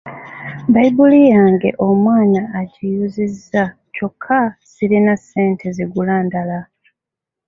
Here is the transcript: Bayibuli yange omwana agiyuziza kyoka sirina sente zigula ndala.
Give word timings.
Bayibuli 0.73 1.19
yange 1.33 1.69
omwana 1.87 2.41
agiyuziza 2.59 3.63
kyoka 3.93 4.39
sirina 4.71 5.13
sente 5.27 5.65
zigula 5.75 6.15
ndala. 6.27 6.59